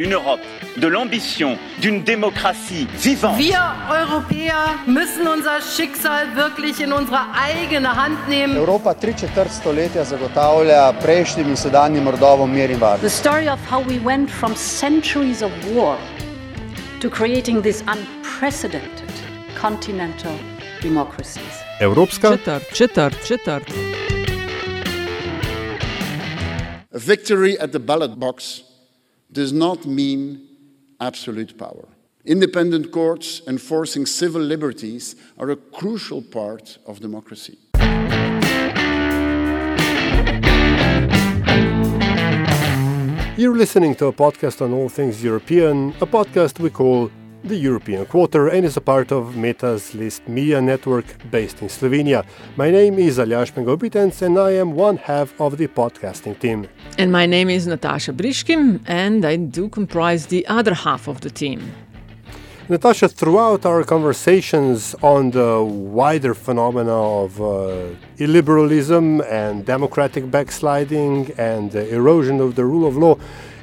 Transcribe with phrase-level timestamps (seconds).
[0.00, 0.40] Une Europe
[0.78, 3.36] de l'ambition d'une démocratie vivante.
[3.36, 8.56] Wir Europäer müssen unser Schicksal wirklich in unsere eigene Hand nehmen.
[8.56, 13.02] Evropa tri četrt stoletja zagotavlja prejšnjim in sedanjim rodovom mir in varnost.
[13.02, 15.98] The story of how we went from centuries of war
[17.00, 19.12] to creating this unprecedented
[19.60, 20.32] continental
[20.82, 21.60] democracies.
[21.80, 23.68] Evropska Četrt, četrt, četrt.
[26.94, 28.69] A victory at the ballot box
[29.32, 30.46] does not mean
[31.00, 31.88] absolute power.
[32.24, 37.58] Independent courts enforcing civil liberties are a crucial part of democracy.
[43.36, 47.10] You're listening to a podcast on all things European, a podcast we call
[47.44, 52.24] the European Quarter and is a part of Meta's List Media Network based in Slovenia.
[52.56, 56.68] My name is Aljaž Pengov Bitenc and I am one half of the podcasting team.
[56.98, 61.30] And my name is Natasha Briški, and I do comprise the other half of the
[61.30, 61.72] team.
[62.68, 67.88] Natasha, throughout our conversations on the wider phenomena of uh,
[68.18, 73.16] illiberalism and democratic backsliding and the erosion of the rule of law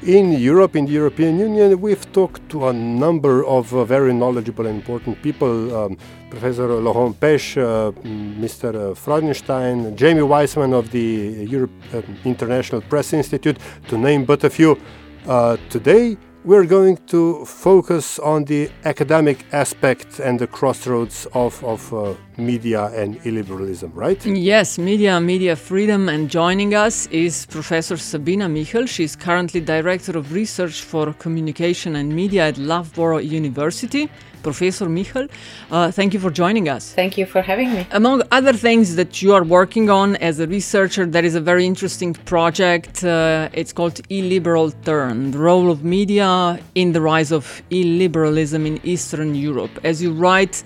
[0.04, 4.66] in Europe, in the European Union, we've talked to a number of uh, very knowledgeable
[4.68, 5.98] and important people um,
[6.30, 7.92] Professor Laurent Pech, uh,
[8.40, 8.96] Mr.
[8.96, 14.78] Freudenstein, Jamie Wiseman of the Europe uh, International Press Institute, to name but a few.
[15.26, 21.94] Uh, today, we're going to focus on the academic aspect and the crossroads of, of
[21.94, 24.26] uh, media and illiberalism, right?
[24.26, 26.08] Yes, media, media freedom.
[26.08, 28.88] And joining us is Professor Sabina Mihelj.
[28.88, 34.10] She's currently Director of Research for Communication and Media at Loughborough University.
[34.44, 35.30] Professor Mihelj,
[35.72, 36.94] uh, thank you for joining us.
[36.94, 37.88] Thank you for having me.
[37.92, 41.66] Among other things that you are working on as a researcher, there is a very
[41.66, 43.04] interesting project.
[43.04, 48.80] Uh, it's called Illiberal Turn The Role of Media in the Rise of Illiberalism in
[48.84, 49.72] Eastern Europe.
[49.84, 50.64] As you write,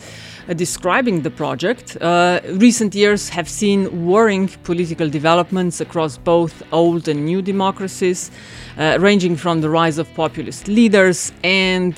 [0.50, 7.08] uh, describing the project, uh, recent years have seen worrying political developments across both old
[7.08, 8.32] and new democracies,
[8.78, 11.96] uh, ranging from the rise of populist leaders and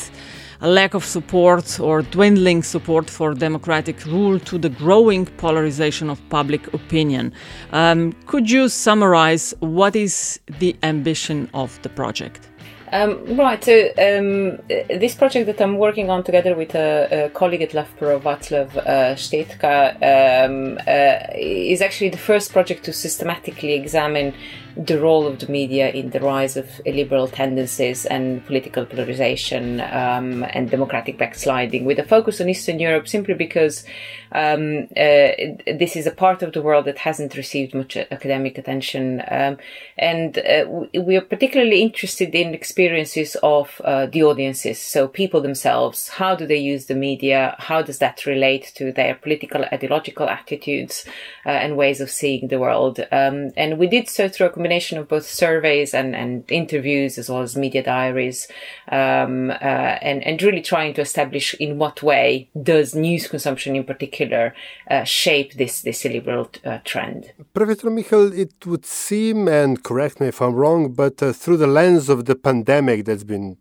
[0.63, 6.17] a lack of support or dwindling support for democratic rule to the growing polarization of
[6.29, 7.33] public opinion.
[7.73, 12.49] Um, could you summarize what is the ambition of the project?
[12.93, 17.63] Um, right, so um, this project that I'm working on together with a, a colleague
[17.63, 24.33] at Loughborough, Václav uh, Štětka, um, uh, is actually the first project to systematically examine
[24.75, 30.43] the role of the media in the rise of illiberal tendencies and political polarization um,
[30.49, 33.85] and democratic backsliding, with a focus on Eastern Europe, simply because
[34.31, 35.29] um, uh,
[35.67, 39.57] this is a part of the world that hasn't received much academic attention, um,
[39.97, 40.65] and uh,
[40.99, 46.07] we are particularly interested in experiences of uh, the audiences, so people themselves.
[46.07, 47.55] How do they use the media?
[47.59, 51.05] How does that relate to their political, ideological attitudes
[51.45, 52.99] uh, and ways of seeing the world?
[53.11, 57.41] Um, and we did so through combination of both surveys and, and interviews as well
[57.41, 58.47] as media diaries,
[58.89, 63.83] um, uh, and, and really trying to establish in what way does news consumption in
[63.83, 64.55] particular
[64.89, 67.33] uh, shape this, this illiberal uh, trend.
[67.53, 71.67] Professor Mihelj, it would seem, and correct me if I'm wrong, but uh, through the
[71.67, 73.57] lens of the pandemic that's been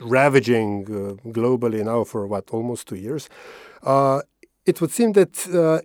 [0.00, 3.28] ravaging uh, globally now for what, almost two years,
[3.84, 4.20] uh,
[4.66, 5.34] it would seem that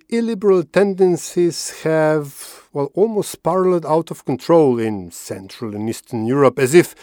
[0.09, 6.73] illiberal tendencies have, well, almost spiraled out of control in Central and Eastern Europe, as
[6.73, 6.95] if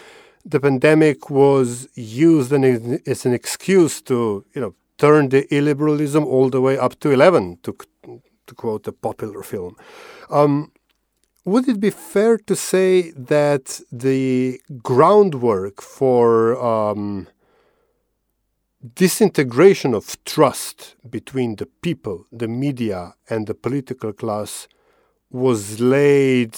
[0.44, 6.60] the pandemic was used as an excuse to, you know, turn the illiberalism all the
[6.60, 7.76] way up to 11, to,
[8.47, 9.76] to quote a popular film.
[10.31, 10.72] Um,
[11.44, 17.28] would it be fair to say that the groundwork for um,
[18.94, 24.69] disintegration of trust between the people, the media, and the political class
[25.31, 26.56] was laid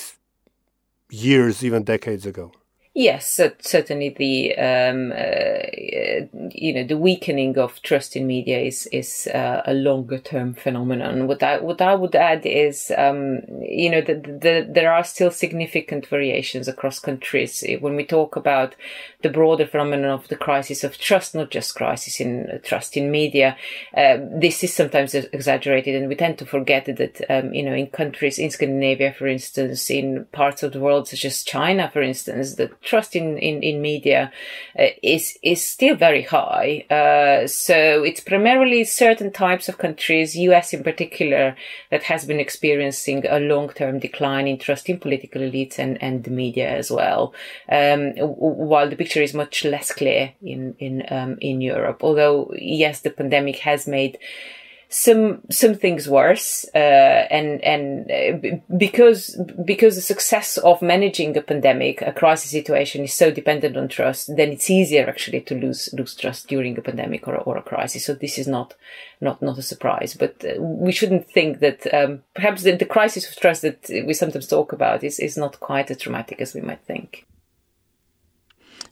[1.11, 2.53] years, even decades ago.
[2.99, 9.29] Yes, certainly the um, uh, you know the weakening of trust in media is is
[9.33, 11.29] uh, a longer term phenomenon.
[11.29, 15.31] What I what I would add is um, you know that the, there are still
[15.31, 18.75] significant variations across countries when we talk about
[19.23, 23.13] the broader phenomenon of the crisis of trust, not just crisis in uh, trust in
[23.13, 23.57] media.
[23.95, 28.41] this is sometimes exaggerated, and we tend to forget that um, you know in countries
[28.41, 32.73] in Scandinavia, for instance, in parts of the world such as China, for instance, that
[32.89, 34.33] trust in in, in media
[34.79, 36.85] uh, is is still very high.
[36.91, 40.73] Uh, so it's primarily certain types of countries, U.S.
[40.73, 41.57] in particular,
[41.91, 46.25] that has been experiencing a long term decline in trust in political elites and and
[46.25, 47.35] the media as well.
[47.71, 53.01] Um, while the picture is much less clear in in um, in Europe, although yes,
[53.01, 54.19] the pandemic has made
[54.91, 56.79] some some things worse uh,
[57.31, 63.13] and and uh, because because the success of managing a pandemic a crisis situation is
[63.13, 67.29] so dependent on trust then it's easier actually to lose lose trust during a pandemic
[67.29, 68.07] or, or a crisis.
[68.07, 68.75] So this is not
[69.21, 70.15] not not a surprise.
[70.15, 74.15] But uh, we shouldn't think that um, perhaps the, the crisis of trust that we
[74.15, 77.27] sometimes talk about is is not quite as dramatic as we might think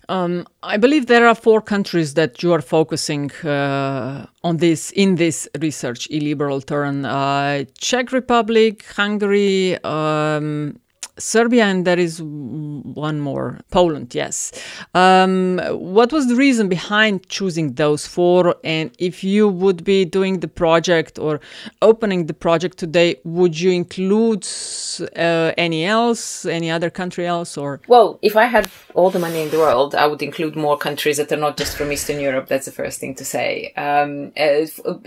[0.08, 5.16] um, I believe there are four countries that you are focusing uh, on this in
[5.16, 10.78] this research illiberal turn: uh, Czech Republic, Hungary, um,
[11.18, 14.52] Serbia, and there is one more, Poland, yes.
[14.94, 18.56] Um, what was the reason behind choosing those four?
[18.64, 21.40] And if you would be doing the project or
[21.82, 24.46] opening the project today, would you include
[25.16, 27.56] uh, any else, any other country else?
[27.56, 27.80] or?
[27.88, 31.16] Well, if I had all the money in the world, I would include more countries
[31.18, 32.48] that are not just from Eastern Europe.
[32.48, 33.72] That's the first thing to say.
[33.76, 34.66] Um, uh,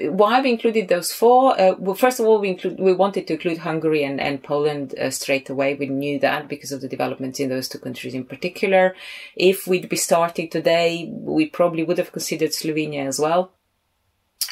[0.10, 1.60] why we included those four?
[1.60, 4.98] Uh, well, first of all, we, include, we wanted to include Hungary and, and Poland
[4.98, 5.76] uh, straight away.
[5.76, 8.96] We knew that because of the developments in those two countries in particular.
[9.36, 13.52] If we'd be starting today, we probably would have considered Slovenia as well.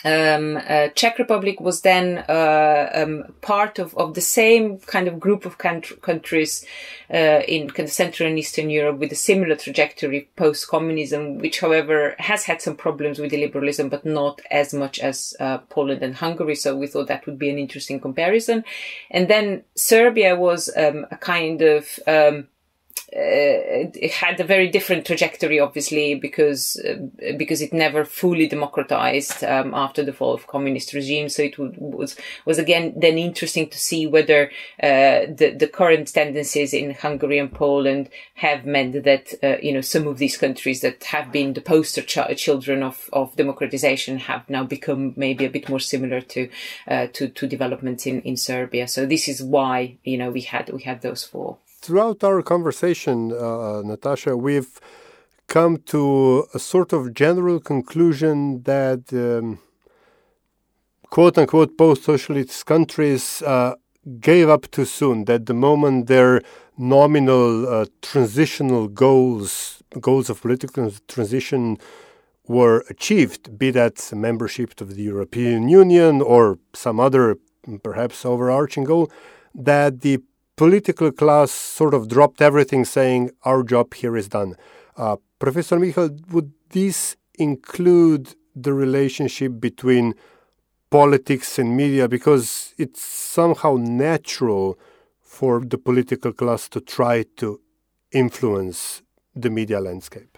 [0.04, 5.20] Um, uh, Czech Republic was then uh, um, part of, of the same kind of
[5.20, 6.66] group of countries
[7.12, 12.16] uh, in kind of Central and Eastern Europe with a similar trajectory post-communism, which, however,
[12.20, 16.16] has had some problems with the liberalism, but not as much as uh, Poland and
[16.16, 16.56] Hungary.
[16.56, 18.64] So we thought that would be an interesting comparison.
[19.10, 22.48] And then Serbia was um, a kind of um,
[23.12, 29.74] it had a very different trajectory, obviously, because uh, because it never fully democratized um,
[29.74, 31.30] after the fall of communist regime.
[31.30, 32.16] So it would, was
[32.46, 34.52] was again then interesting to see whether
[34.82, 39.82] uh, the the current tendencies in Hungary and Poland have meant that uh, you know
[39.82, 44.50] some of these countries that have been the poster ch- children of of democratization have
[44.50, 46.50] now become maybe a bit more similar to
[46.88, 48.88] uh, to to developments in in Serbia.
[48.88, 53.32] So this is why you know we had we had those four throughout our conversation,
[53.32, 54.80] uh, Natasha, we've
[55.48, 59.60] come to a sort of general conclusion that um,
[61.10, 63.76] quote unquote post socialist countries uh,
[64.20, 66.42] gave up too soon, that the moment their
[66.78, 71.78] nominal uh, transitional goals, goals of political transition,
[72.48, 77.38] were achieved, be that membership of the European Union or some other
[77.84, 79.12] perhaps overarching goal,
[79.54, 80.20] that the
[80.58, 84.56] political class sort of dropped everything, saying, Our job here is done.
[84.98, 90.16] Uh, Professor Mihelj, would this include the relationship between
[90.90, 92.10] politics and media?
[92.10, 94.78] Because it's somehow natural
[95.22, 97.62] for the political class to try to
[98.12, 99.04] influence
[99.36, 100.38] the media landscape.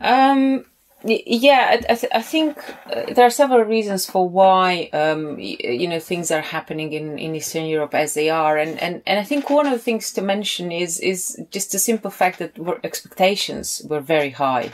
[0.00, 0.64] Um,
[1.04, 2.58] yeah, I, th- I think
[2.92, 7.18] uh, there are several reasons for why um, y- you know things are happening in,
[7.18, 10.12] in Eastern Europe as they are, and, and, and I think one of the things
[10.12, 14.72] to mention is is just the simple fact that expectations were very high.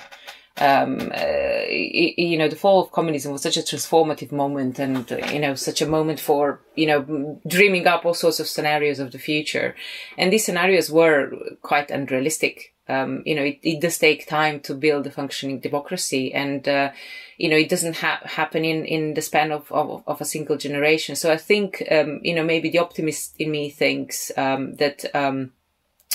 [0.58, 5.16] Um, uh, you know, the fall of communism was such a transformative moment, and uh,
[5.32, 9.12] you know, such a moment for you know dreaming up all sorts of scenarios of
[9.12, 9.76] the future,
[10.18, 11.30] and these scenarios were
[11.62, 16.32] quite unrealistic um, you know, it, it, does take time to build a functioning democracy,
[16.32, 16.92] and uh,
[17.36, 20.56] you know, it doesn't ha- happen in in the span of, of, of a single
[20.56, 21.16] generation.
[21.16, 25.04] So I think, um, you know, maybe the optimist in me thinks um, that.
[25.14, 25.52] Um,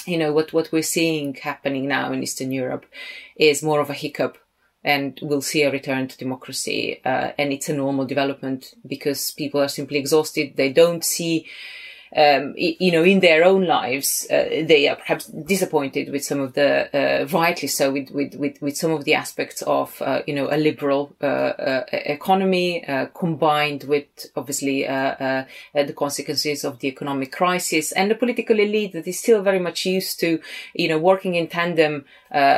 [0.07, 2.87] you know what what we're seeing happening now in Eastern Europe
[3.35, 4.39] is more of a hiccup
[4.83, 7.01] and we'll see a return to democracy.
[7.05, 10.55] Uh, and it's a normal development because people are simply exhausted.
[10.55, 11.47] They don't see
[12.15, 16.53] um, you know, in their own lives, uh, they are perhaps disappointed with some of
[16.53, 20.33] the, uh, rightly so, with, with, with, with, some of the aspects of, uh, you
[20.33, 27.31] know, a liberal uh, uh, economy uh, combined with obviously the consequences of the economic
[27.31, 30.41] crisis and the political elite that is still very much used to,
[30.73, 32.03] you know, working in tandem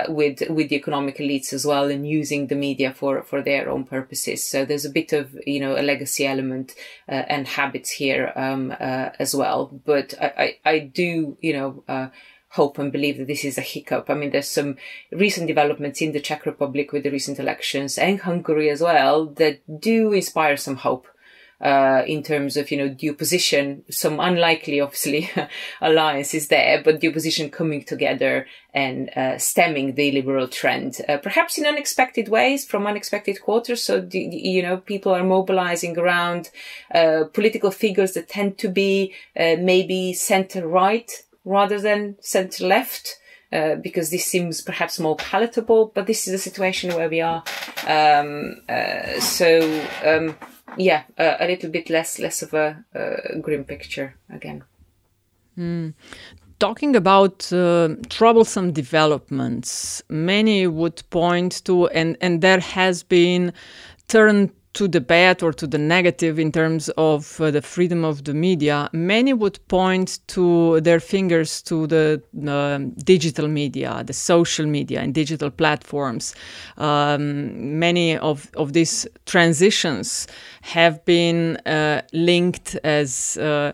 [0.08, 3.84] with with the economic elites as well and using the media for for their own
[3.84, 4.44] purposes.
[4.44, 6.74] So there's a bit of you know a legacy element
[7.08, 9.60] and habits here um, as well well.
[9.92, 12.08] But I, I, I do, you know, uh,
[12.60, 14.10] hope and believe that this is a hiccup.
[14.10, 14.78] I mean, there's some
[15.12, 19.56] recent developments in the Czech Republic with the recent elections and Hungary as well that
[19.90, 21.08] do inspire some hope.
[21.64, 25.30] Uh, in terms of, you know, the opposition, some unlikely, obviously,
[25.82, 31.58] alliances there, but the opposition coming together and uh, stemming the liberal trend, uh, perhaps
[31.58, 33.82] in unexpected ways from unexpected quarters.
[33.82, 36.50] So, the, you know, people are mobilizing around
[36.94, 41.10] uh, political figures that tend to be uh, maybe center right
[41.46, 43.20] rather than center left.
[43.54, 47.44] Uh, because this seems perhaps more palatable, but this is a situation where we are.
[47.86, 50.36] Um, uh, so, um,
[50.78, 52.84] yeah, uh, a little bit less less of a,
[53.42, 54.64] grim picture again.
[55.58, 55.94] Mm.
[56.60, 63.52] Talking about uh, troublesome developments, many would point to, and, and there has been
[64.08, 68.24] turned to the bad or to the negative in terms of uh, the freedom of
[68.24, 74.66] the media, many would point to their fingers to the uh, digital media, the social
[74.66, 76.34] media, and digital platforms.
[76.78, 80.28] Um, many of, of these transitions
[80.62, 83.74] have been uh, linked as uh,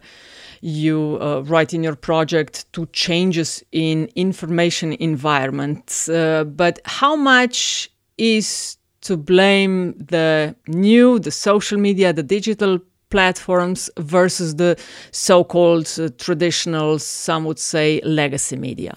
[0.62, 6.10] you uh, write in your project to changes in information environments.
[6.10, 8.79] Uh, but how much is
[9.10, 14.80] to blame the new, the social media, the digital platforms versus the
[15.12, 18.94] so called uh, traditional, some would say, legacy media?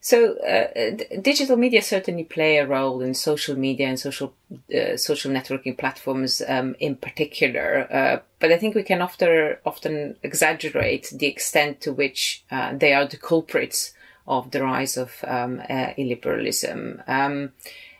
[0.00, 4.34] So, uh, digital media certainly play a role in social media and social
[4.74, 7.86] uh, social networking platforms um, in particular.
[7.88, 12.92] Uh, but I think we can often often exaggerate the extent to which uh, they
[12.94, 13.94] are the culprits
[14.26, 17.08] of the rise of um, uh, illiberalism.
[17.08, 17.52] Um,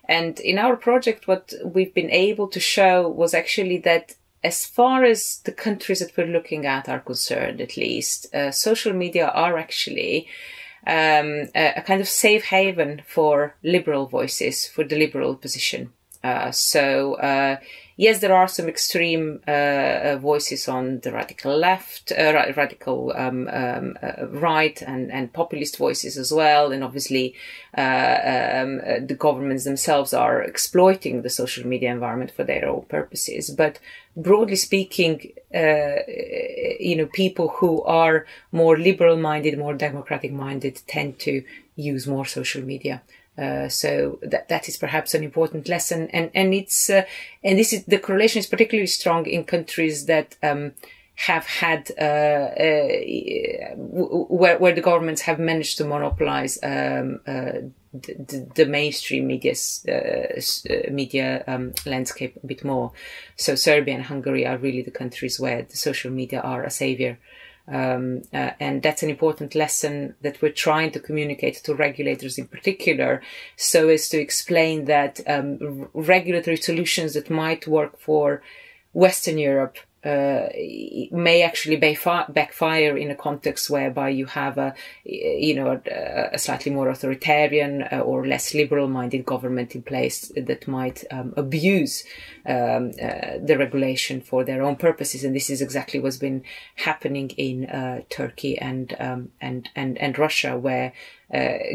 [0.08, 5.04] and in our project, what we've been able to show was actually that as far
[5.04, 9.56] as the countries that we're looking at are concerned, at least, uh, social media are
[9.56, 10.26] actually
[10.86, 15.92] um, a, a, kind of safe haven for liberal voices, for the liberal position.
[16.22, 17.56] Uh, so uh,
[17.96, 23.12] yes, there are some extreme uh, uh, voices on the radical left, uh, ra- radical
[23.16, 26.72] um, um, uh, right, and, and populist voices as well.
[26.72, 27.34] And obviously,
[27.76, 33.50] um, the governments themselves are exploiting the social media environment for their own purposes.
[33.50, 33.78] But
[34.16, 41.42] broadly speaking, you know, people who are more liberal minded, more democratic minded tend to
[41.74, 43.02] use more social media.
[43.38, 47.02] Uh, so that that is perhaps an important lesson, and and it's uh,
[47.42, 50.72] and this is the correlation is particularly strong in countries that um,
[51.14, 57.52] have had uh, uh where where the governments have managed to monopolize um, uh,
[57.94, 59.54] the, the, mainstream media
[60.90, 62.92] media um, landscape a bit more.
[63.36, 67.18] So Serbia and Hungary are really the countries where the social media are a savior.
[67.68, 72.48] Um, uh, and that's an important lesson that we're trying to communicate to regulators in
[72.48, 73.22] particular,
[73.56, 78.42] so as to explain that um, regulatory solutions that might work for
[78.92, 80.48] Western Europe uh,
[81.12, 86.88] may actually backfire in a context whereby you have a, you know, a, slightly more
[86.88, 92.04] authoritarian uh, or less liberal-minded government in place that might um, abuse
[92.46, 96.42] um, uh, the regulation for their own purposes, and this is exactly what's been
[96.74, 100.92] happening in uh, Turkey and um, and and and Russia, where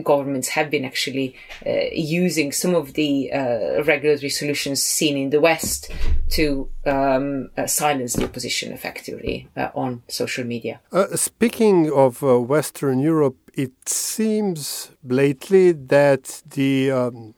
[0.04, 1.36] governments have been actually
[1.66, 5.92] uh, using some of the uh, regulatory solutions seen in the West
[6.30, 10.80] to um, silence the opposition effectively on social media.
[11.16, 17.34] speaking of Western Europe, it seems lately that the um,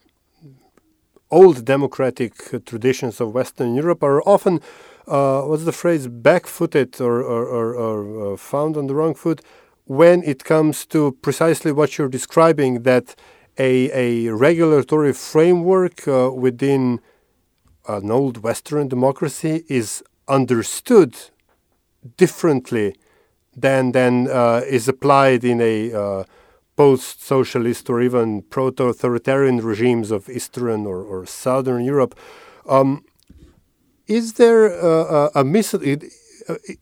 [1.32, 2.34] old democratic
[2.66, 4.60] traditions of Western Europe are often,
[5.08, 9.42] uh, what's the phrase, back-footed or, or, or, or uh, found on the wrong foot
[9.90, 13.16] when it comes to precisely what you're describing, that
[13.58, 17.00] a, a regulatory framework uh, within
[17.88, 21.18] an old Western democracy is understood
[22.18, 22.94] differently
[23.58, 26.24] than than uh, is applied in a uh,
[26.76, 32.14] post-socialist or even proto-authoritarian regimes of Eastern or, or Southern Europe.
[32.68, 33.04] Um,
[34.06, 35.74] is there uh, a, a mis-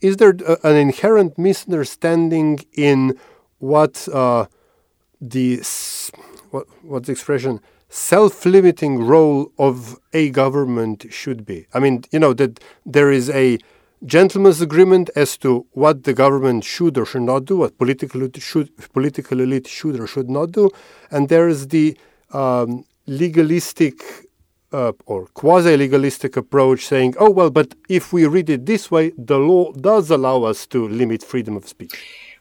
[0.02, 3.18] is there uh, an inherent misunderstanding in
[3.60, 4.46] what uh,
[5.20, 5.62] the
[6.52, 7.60] what what's the expression
[7.90, 11.68] self-limiting role of a government should be?
[11.74, 13.58] I mean, you know that there is a
[14.06, 18.70] gentleman's agreement as to what the government should or should not do, what political should
[18.94, 20.70] political elite should or should not do,
[21.12, 21.98] and there is the
[22.32, 24.27] um, legalistic
[24.72, 29.12] uh, or quasi legalistic approach saying, oh, well, but if we read it this way,
[29.18, 31.94] the law does allow us to limit freedom of speech.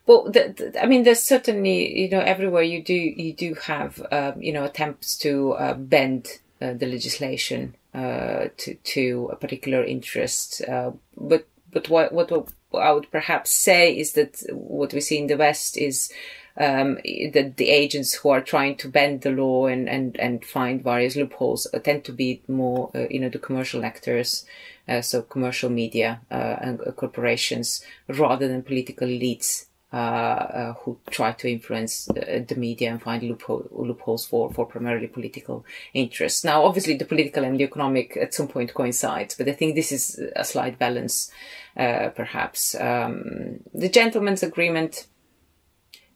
[0.07, 4.05] Well, the, the, I mean, there's certainly, you know, everywhere you do, you do have,
[4.13, 6.29] um, you know, attempts to uh, bend
[6.61, 10.63] uh, the legislation uh, to, to a particular interest.
[10.69, 12.31] Uh, but but what what
[12.73, 16.13] I would perhaps say is that what we see in the West is
[16.59, 20.83] um, the, the agents who are trying to bend the law and, and, and find
[20.83, 24.47] various loopholes uh, tend to be more, uh, you know, the commercial actors,
[24.89, 29.67] uh, so commercial media uh, and uh, corporations, rather than political elites.
[29.93, 35.65] Uh, who try to influence the media and find loophole, loopholes for, for primarily political
[35.95, 36.45] interests.
[36.45, 39.93] Now, obviously, the political and the economic at some point coincides, but I think this
[39.93, 41.31] is a slight balance,
[41.77, 42.75] perhaps.
[42.75, 45.07] Um, the gentleman's agreement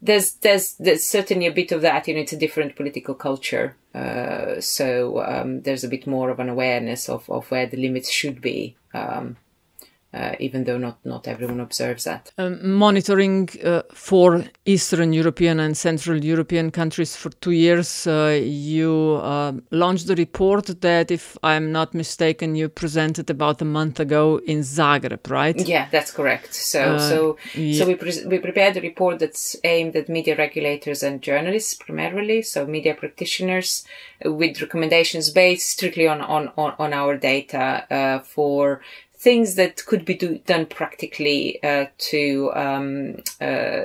[0.02, 2.08] there's there's there's certainly a bit of that.
[2.08, 6.40] You know, it's a different political culture, uh, so um, there's a bit more of
[6.40, 8.76] an awareness of of where the limits should be.
[8.94, 9.36] Um,
[10.12, 12.32] uh, even though not, not everyone observes that.
[12.36, 19.20] Um, monitoring uh, for Eastern European and Central European countries for two years, uh, you
[19.22, 24.40] uh, launched a report that, if I'm not mistaken, you presented about a month ago
[24.46, 25.56] in Zagreb, right?
[25.56, 26.54] Yeah, that's correct.
[26.54, 27.78] So, uh, so, yeah.
[27.78, 32.42] so we pre- we prepared a report that's aimed at media regulators and journalists primarily,
[32.42, 33.84] so media practitioners,
[34.24, 38.80] with recommendations based strictly on on on, on our data uh, for
[39.20, 43.84] things that could be do, done practically uh, to um, uh,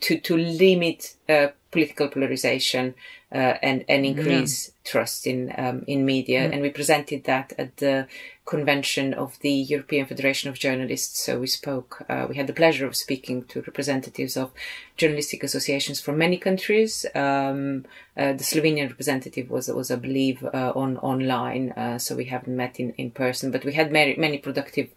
[0.00, 2.94] to to limit uh, political polarization
[3.34, 4.90] uh, and and increase yeah.
[4.90, 6.48] trust in um, in media.
[6.48, 6.52] Mm.
[6.52, 8.06] And we presented that at the
[8.46, 11.18] convention of the European Federation of Journalists.
[11.24, 14.52] So we spoke, uh, we had the pleasure of speaking to representatives of
[14.98, 17.06] journalistic associations from many countries.
[17.14, 17.86] Um,
[18.16, 22.54] uh, the Slovenian representative was, was I believe, uh, on online, uh, so we haven't
[22.54, 24.90] met in, in person, but we had many, many productive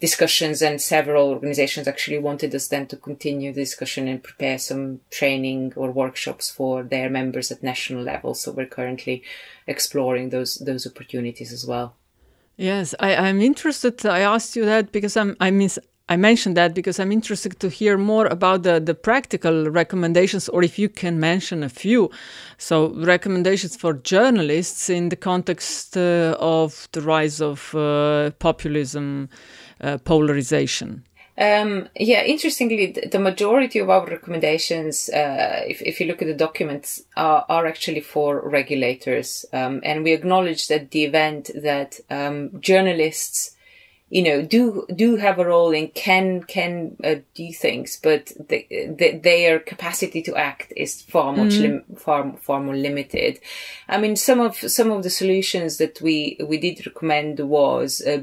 [0.00, 5.00] discussions and several organizations actually wanted us then to continue the discussion and prepare some
[5.10, 8.34] training or workshops for their members at national level.
[8.34, 9.22] So we're currently
[9.66, 11.96] exploring those, those opportunities as well.
[12.56, 14.06] Yes, I, am interested.
[14.06, 15.68] I asked you that because I'm, I mean,
[16.08, 20.62] I mentioned that because I'm interested to hear more about the, the practical recommendations, or
[20.62, 22.10] if you can mention a few.
[22.58, 29.28] So, recommendations for journalists in the context uh, of the rise of uh, populism,
[29.80, 31.04] uh, polarization.
[31.38, 36.34] Um, yeah, interestingly, the majority of our recommendations, uh, if, if you look at the
[36.34, 39.44] documents, are, are actually for regulators.
[39.52, 43.55] Um, and we acknowledge that the event that um, journalists
[44.08, 48.64] you know, do do have a role in can can uh, do things, but the,
[48.70, 51.62] the, their capacity to act is far much mm-hmm.
[51.62, 53.40] lim- far far more limited.
[53.88, 58.22] I mean, some of some of the solutions that we we did recommend was uh,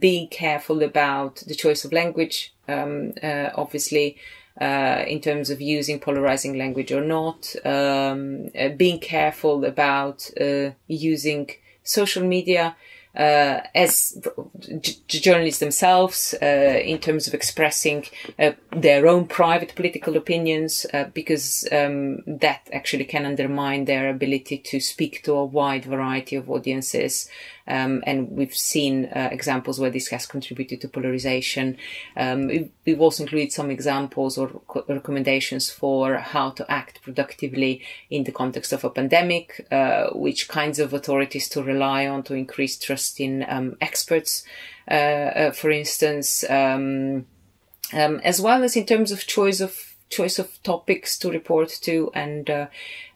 [0.00, 2.52] being careful about the choice of language.
[2.68, 4.16] Um, uh, obviously.
[4.60, 10.70] Uh, in terms of using polarizing language or not, um, uh, being careful about uh,
[10.86, 11.48] using
[11.82, 12.76] social media
[13.16, 14.24] uh, as
[15.08, 18.06] journalists themselves uh, in terms of expressing
[18.38, 24.58] uh, their own private political opinions, uh, because um, that actually can undermine their ability
[24.58, 27.28] to speak to a wide variety of audiences.
[27.70, 31.76] Um, and we've seen uh, examples where this has contributed to polarization.
[32.16, 32.48] Um,
[32.84, 38.72] we've, also included some examples or recommendations for how to act productively in the context
[38.72, 43.46] of a pandemic, uh, which kinds of authorities to rely on to increase trust in
[43.48, 44.44] um, experts,
[44.90, 47.26] uh, uh for instance, um,
[47.92, 52.10] um, as well as in terms of choice of choice of topics to report to
[52.14, 52.66] and uh,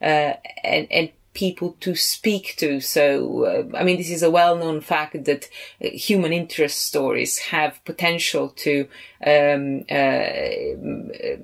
[0.01, 2.81] uh, and, and people to speak to.
[2.81, 5.47] So, uh, I mean, this is a well-known fact that
[5.83, 8.87] uh, human interest stories have potential to
[9.25, 10.25] um, uh,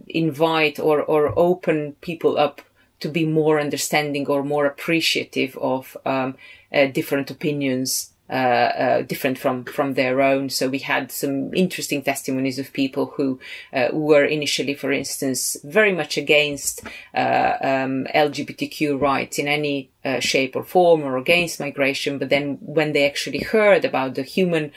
[0.07, 2.61] invite or, or open people up
[3.01, 6.35] to be more understanding or more appreciative of um,
[6.73, 10.49] uh, different opinions uh, uh, different from from their own.
[10.49, 13.41] So we had some interesting testimonies of people who
[13.73, 16.81] uh, were initially, for instance, very much against
[17.13, 19.91] uh, um, LGBTQ rights in any
[20.21, 22.19] shape or form, or against migration.
[22.19, 24.71] But then when they actually heard about the human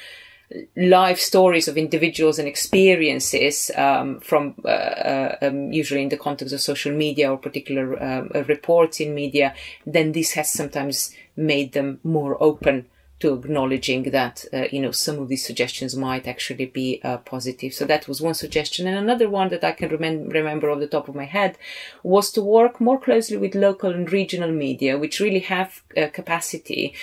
[0.77, 6.53] life stories of individuals and experiences um, from uh, uh, um, usually in the context
[6.53, 9.55] of social media or particular um, reports in media,
[9.87, 12.87] then this has sometimes made them more open
[13.21, 17.73] to acknowledging that uh, you know some of these suggestions might actually be uh, positive.
[17.73, 20.87] So that was one suggestion, and another one that I can rem- remember off the
[20.87, 21.57] top of my head
[22.03, 26.95] was to work more closely with local and regional media, which really have uh, capacity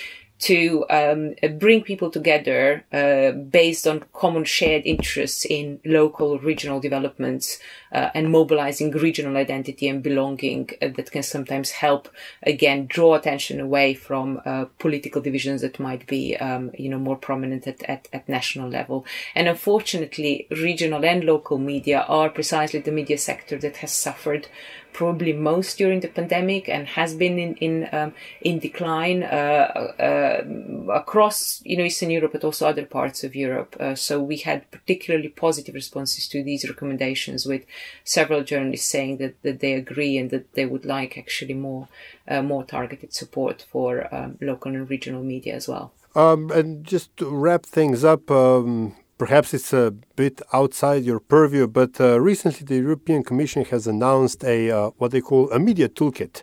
[0.42, 7.60] to um, bring people together uh, based on common shared interests in local regional developments
[7.92, 12.08] uh, and mobilizing regional identity and belonging uh, that can sometimes help
[12.42, 17.16] again draw attention away from uh, political divisions that might be um, you know more
[17.16, 19.06] prominent at, at, at national level.
[19.36, 24.48] And unfortunately regional and local media are precisely the media sector that has suffered
[24.92, 29.66] probably most during the pandemic and has been in in um, in decline uh,
[29.98, 30.44] uh,
[30.92, 33.76] across you know Eastern Europe, but also other parts of Europe.
[33.80, 37.64] Uh, so we had particularly positive responses to these recommendations, with
[38.04, 41.88] several journalists saying that, that they agree and that they would like actually more
[42.28, 45.92] uh, more targeted support for um, local and regional media as well.
[46.14, 51.66] Um, and just to wrap things up, um, perhaps it's a bit outside your purview,
[51.66, 55.88] but uh, recently the European Commission has announced a uh, what they call a media
[55.88, 56.42] toolkit,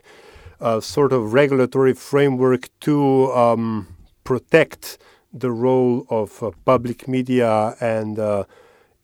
[0.60, 3.88] a sort of regulatory framework to um,
[4.24, 4.98] protect
[5.32, 8.44] the role of uh, public media and uh,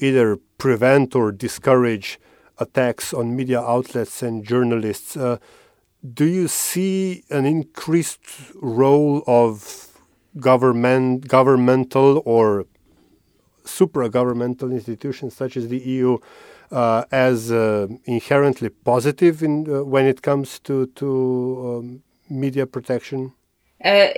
[0.00, 2.18] either prevent or discourage
[2.58, 5.16] attacks on media outlets and journalists.
[5.16, 5.38] Uh,
[6.14, 8.20] do you see an increased
[8.54, 9.88] role of
[10.38, 12.66] government, governmental or
[13.66, 16.18] supra-governmental institutions such as the EU
[16.70, 23.32] uh, as uh, inherently positive in, uh, when it comes to to um, media protection?
[23.84, 24.08] Uh,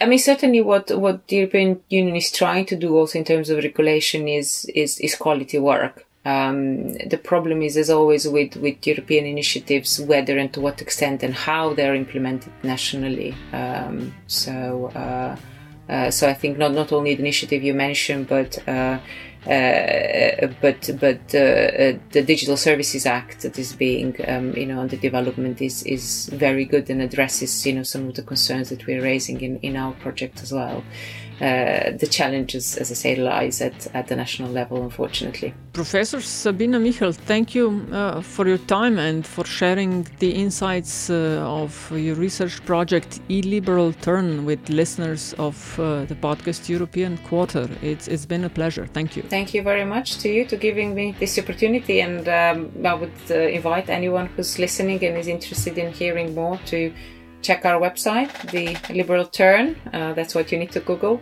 [0.00, 3.50] I mean, certainly, what what the European Union is trying to do, also in terms
[3.50, 6.06] of regulation, is is is quality work.
[6.24, 11.22] Um, the problem is, as always, with with European initiatives, whether and to what extent
[11.22, 13.34] and how they're implemented nationally.
[13.52, 15.36] Um, so uh,
[16.10, 18.98] so I think not not only the initiative you mentioned, but uh,
[19.46, 25.60] uh, but but the Digital Services Act that is being um, you know under development
[25.60, 29.40] is is very good and addresses you know some of the concerns that we're raising
[29.40, 30.84] in in our project as well.
[31.42, 35.52] Uh, the challenges, as I say, lies at, at the national level, unfortunately.
[35.72, 41.42] Professor Sabina Mihelj, thank you uh, for your time and for sharing the insights uh,
[41.44, 47.68] of your research project, Illiberal Turn, with listeners of uh, the podcast European Quarter.
[47.82, 48.86] It's, it's been a pleasure.
[48.86, 49.24] Thank you.
[49.24, 53.10] Thank you very much to you to giving me this opportunity, and um, I would
[53.30, 56.92] uh, invite anyone who's listening and is interested in hearing more to
[57.42, 59.76] check our website, the Liberal Turn.
[59.92, 61.20] Uh, that's what you need to Google.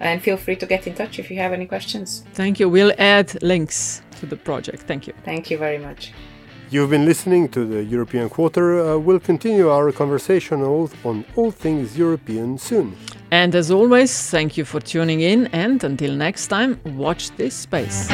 [0.00, 2.24] And feel free to get in touch if you have any questions.
[2.34, 2.68] Thank you.
[2.68, 4.82] We'll add links to the project.
[4.82, 5.14] Thank you.
[5.24, 6.12] Thank you very much.
[6.70, 8.80] You've been listening to the European Quarter.
[8.80, 12.96] Uh, we'll continue our conversation on all things European soon.
[13.30, 15.48] And as always, thank you for tuning in.
[15.48, 18.08] And until next time, watch this space.